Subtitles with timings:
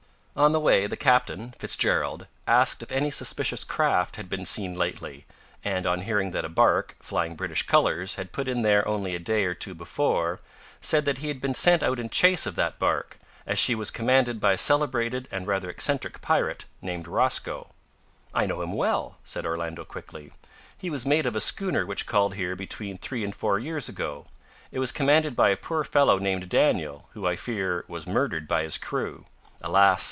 [0.33, 5.25] On the way the captain Fitzgerald asked if any suspicious craft had been seen lately,
[5.63, 9.19] and, on hearing that a barque, flying British colours, had put in there only a
[9.19, 10.39] day or two before,
[10.79, 13.91] said that he had been sent out in chase of that barque, as she was
[13.91, 17.67] commanded by a celebrated and rather eccentric pirate, named Rosco.
[18.33, 20.31] "I know him well," said Orlando quickly,
[20.77, 24.25] "he was mate of a schooner which called here between three and four years ago.
[24.71, 28.63] It was commanded by a poor fellow named Daniel, who, I fear, was murdered by
[28.63, 29.25] his crew.
[29.61, 29.99] Alas!